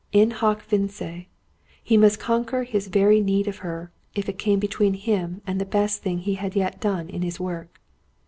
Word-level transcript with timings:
In 0.11 0.31
hoc 0.31 0.63
vince. 0.63 1.27
He 1.83 1.95
must 1.95 2.17
conquer 2.19 2.63
his 2.63 2.87
very 2.87 3.21
need 3.21 3.47
of 3.47 3.57
her, 3.57 3.91
if 4.15 4.27
it 4.27 4.39
came 4.39 4.57
between 4.57 4.95
him 4.95 5.43
and 5.45 5.61
the 5.61 5.63
best 5.63 6.01
thing 6.01 6.17
he 6.17 6.33
had 6.33 6.55
yet 6.55 6.81
done 6.81 7.07
in 7.07 7.21
his 7.21 7.39
work. 7.39 7.79